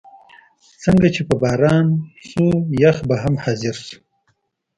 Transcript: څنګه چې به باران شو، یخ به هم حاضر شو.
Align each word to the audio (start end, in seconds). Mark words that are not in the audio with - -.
څنګه 0.83 1.07
چې 1.15 1.21
به 1.27 1.35
باران 1.41 1.87
شو، 2.27 2.45
یخ 2.81 2.97
به 3.07 3.15
هم 3.23 3.35
حاضر 3.43 3.75
شو. 3.85 3.99